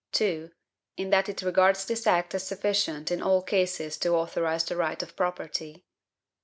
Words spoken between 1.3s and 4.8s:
regards this act as sufficient in all cases to authorize the